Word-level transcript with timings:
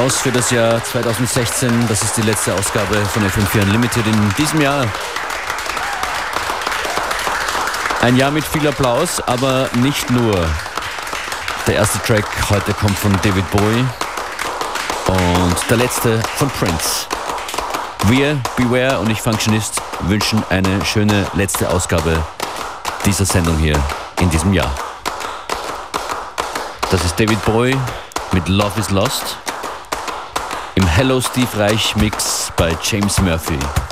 Applaus 0.00 0.20
für 0.22 0.32
das 0.32 0.50
Jahr 0.50 0.82
2016. 0.82 1.86
Das 1.86 2.02
ist 2.02 2.16
die 2.16 2.22
letzte 2.22 2.54
Ausgabe 2.54 3.04
von 3.04 3.22
FM4 3.22 3.64
Unlimited 3.64 4.06
in 4.06 4.34
diesem 4.38 4.62
Jahr. 4.62 4.86
Ein 8.00 8.16
Jahr 8.16 8.30
mit 8.30 8.42
viel 8.42 8.66
Applaus, 8.66 9.20
aber 9.20 9.68
nicht 9.74 10.08
nur. 10.08 10.48
Der 11.66 11.74
erste 11.74 11.98
Track 11.98 12.24
heute 12.48 12.72
kommt 12.72 12.98
von 12.98 13.12
David 13.20 13.50
Bowie 13.50 13.84
und 15.08 15.56
der 15.68 15.76
letzte 15.76 16.18
von 16.36 16.48
Prince. 16.48 17.06
Wir, 18.06 18.40
Beware 18.56 19.00
und 19.00 19.10
ich 19.10 19.20
Functionist 19.20 19.82
wünschen 20.00 20.42
eine 20.48 20.82
schöne 20.86 21.26
letzte 21.34 21.68
Ausgabe 21.68 22.24
dieser 23.04 23.26
Sendung 23.26 23.58
hier 23.58 23.78
in 24.18 24.30
diesem 24.30 24.54
Jahr. 24.54 24.70
Das 26.90 27.04
ist 27.04 27.20
David 27.20 27.44
Bowie 27.44 27.76
mit 28.32 28.48
Love 28.48 28.80
is 28.80 28.88
Lost 28.88 29.36
im 30.80 30.86
Hello 30.86 31.20
Steve 31.20 31.58
Reich 31.58 31.94
Mix 31.96 32.50
bei 32.56 32.74
James 32.82 33.20
Murphy. 33.20 33.89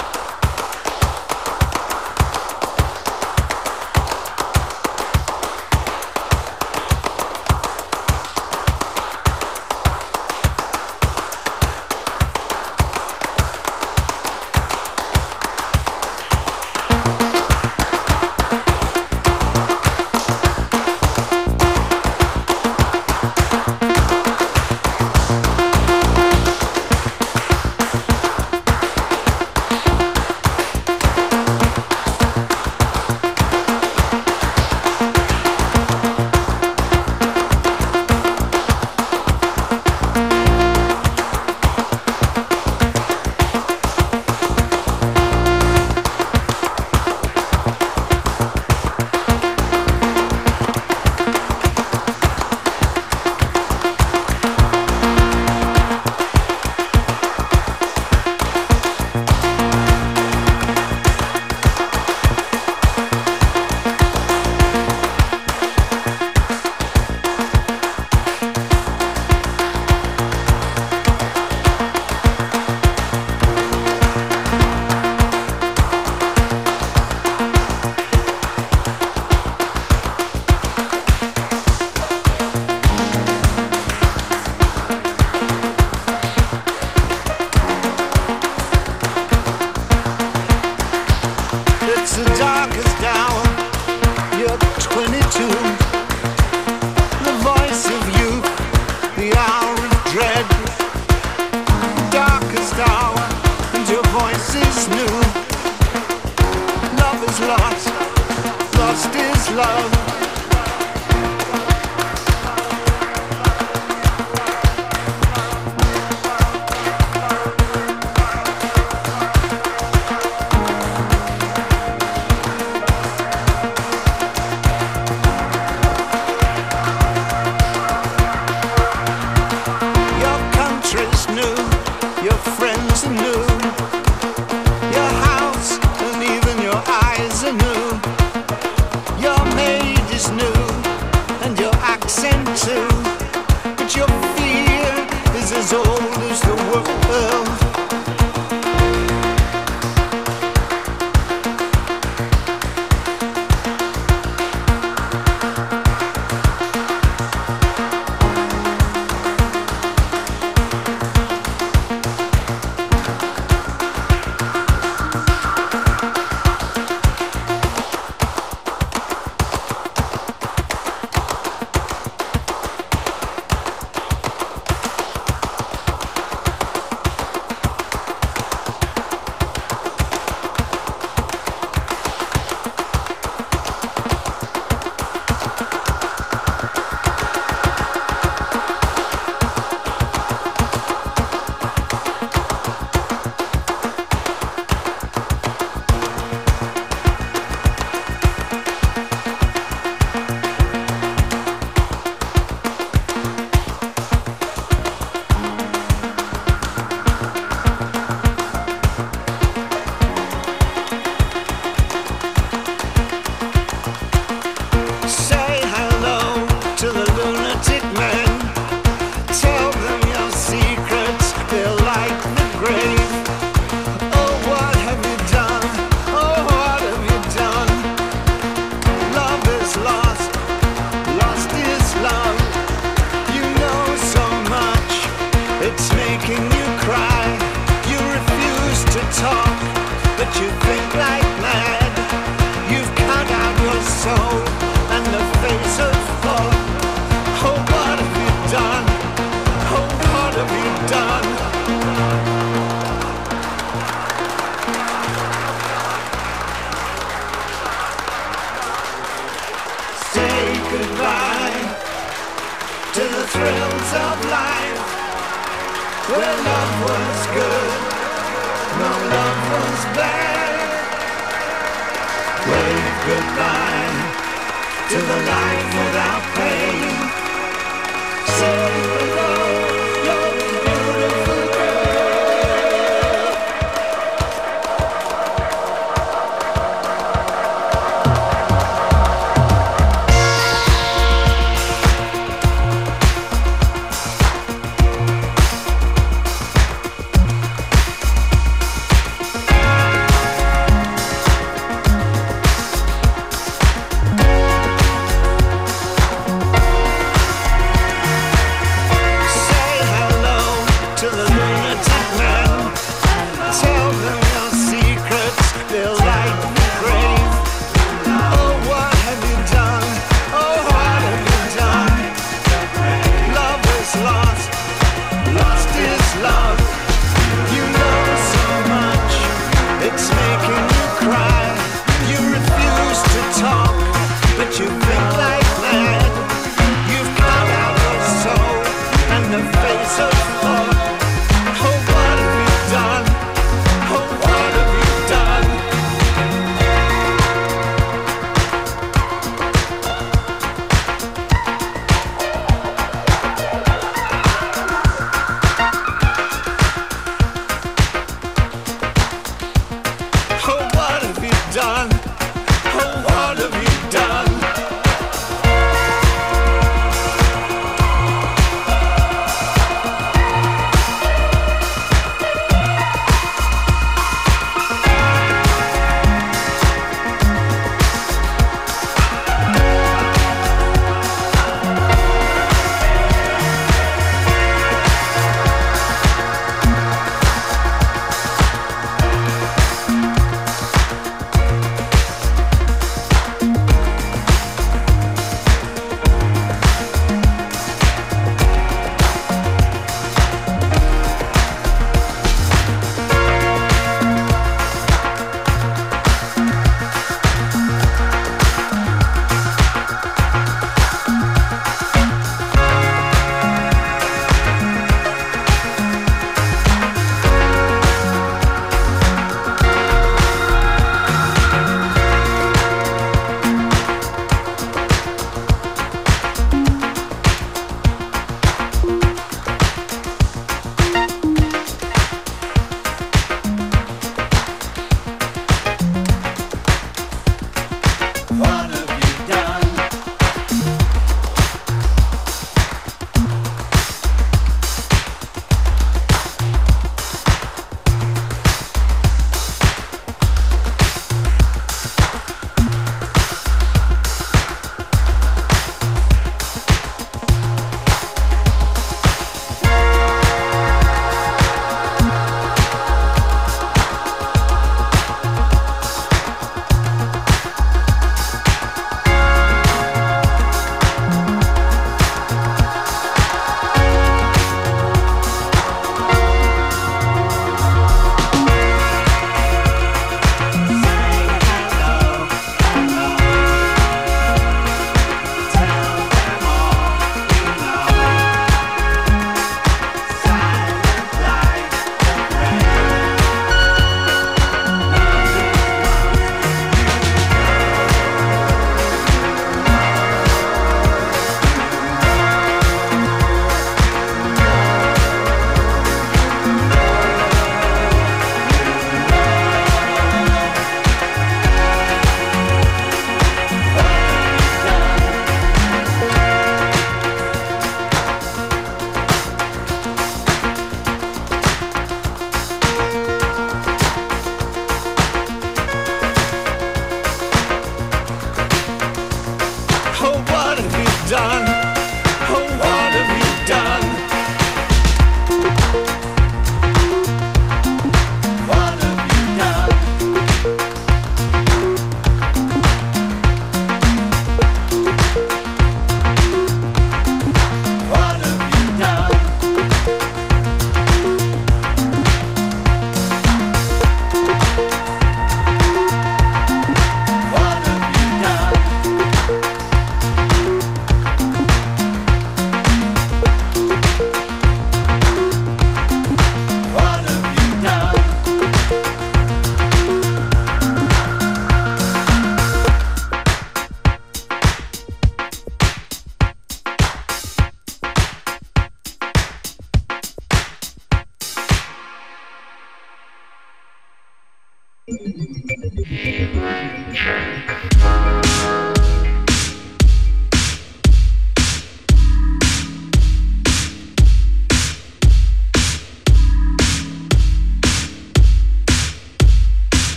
when 266.19 266.45
love 266.45 266.83
was 266.83 267.27
good. 267.29 267.68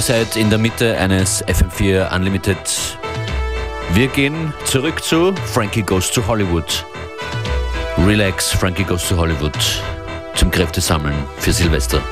Ihr 0.00 0.04
seid 0.04 0.34
in 0.34 0.48
der 0.48 0.58
Mitte 0.58 0.96
eines 0.96 1.44
FM4 1.44 2.16
Unlimited. 2.16 2.56
Wir 3.92 4.08
gehen 4.08 4.54
zurück 4.64 5.04
zu 5.04 5.34
Frankie 5.52 5.82
Goes 5.82 6.10
to 6.10 6.26
Hollywood. 6.26 6.86
Relax, 8.06 8.50
Frankie 8.50 8.84
Goes 8.84 9.06
to 9.06 9.18
Hollywood. 9.18 9.52
Zum 10.36 10.50
Kräftesammeln 10.50 11.12
für 11.36 11.52
Silvester. 11.52 12.02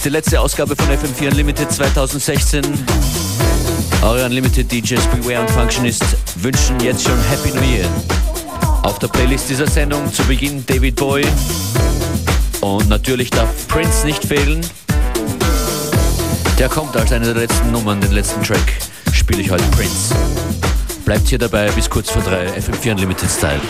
Ist 0.00 0.06
die 0.06 0.08
letzte 0.08 0.40
Ausgabe 0.40 0.74
von 0.74 0.86
FM4 0.86 1.28
Unlimited 1.28 1.70
2016. 1.70 2.64
Eure 4.00 4.24
Unlimited 4.24 4.72
DJs 4.72 5.06
Beware 5.08 5.42
und 5.42 5.50
Functionist 5.50 6.02
wünschen 6.36 6.80
jetzt 6.80 7.04
schon 7.06 7.22
Happy 7.24 7.50
New 7.50 7.60
Year. 7.60 7.86
Auf 8.82 8.98
der 8.98 9.08
Playlist 9.08 9.50
dieser 9.50 9.66
Sendung 9.66 10.10
zu 10.10 10.22
Beginn 10.22 10.64
David 10.64 10.96
Bowie. 10.96 11.26
Und 12.62 12.88
natürlich 12.88 13.28
darf 13.28 13.68
Prince 13.68 14.06
nicht 14.06 14.24
fehlen. 14.24 14.64
Der 16.58 16.70
kommt 16.70 16.96
als 16.96 17.12
eine 17.12 17.26
der 17.26 17.34
letzten 17.34 17.70
Nummern, 17.70 18.00
den 18.00 18.12
letzten 18.12 18.42
Track 18.42 18.78
spiele 19.12 19.42
ich 19.42 19.50
heute 19.50 19.64
Prince. 19.64 20.14
Bleibt 21.04 21.28
hier 21.28 21.38
dabei 21.38 21.70
bis 21.72 21.90
kurz 21.90 22.08
vor 22.08 22.22
drei, 22.22 22.46
FM4 22.46 22.92
Unlimited 22.92 23.28
Style. 23.30 23.60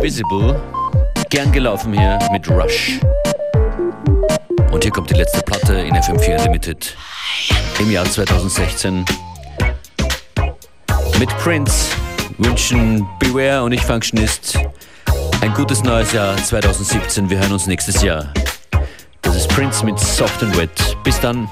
Always 0.00 0.16
Be 0.16 0.24
Visible. 0.24 0.62
Gern 1.28 1.52
gelaufen 1.52 1.92
hier 1.92 2.18
mit 2.32 2.48
Rush. 2.48 2.98
Und 4.72 4.82
hier 4.82 4.90
kommt 4.90 5.10
die 5.10 5.14
letzte 5.14 5.42
Platte 5.42 5.74
in 5.74 5.94
FM4 5.94 6.38
Unlimited 6.38 6.96
im 7.78 7.90
Jahr 7.90 8.06
2016. 8.06 9.04
Mit 11.18 11.28
Prince 11.36 11.94
wünschen 12.38 13.06
Beware 13.18 13.62
und 13.62 13.72
ich 13.72 13.82
Functionist 13.82 14.58
ein 15.42 15.52
gutes 15.52 15.84
neues 15.84 16.12
Jahr 16.12 16.34
2017. 16.34 17.28
Wir 17.28 17.38
hören 17.38 17.52
uns 17.52 17.66
nächstes 17.66 18.00
Jahr. 18.00 18.32
Das 19.20 19.36
ist 19.36 19.48
Prince 19.48 19.84
mit 19.84 19.98
Soft 19.98 20.42
and 20.42 20.56
Wet. 20.56 20.96
Bis 21.04 21.20
dann. 21.20 21.46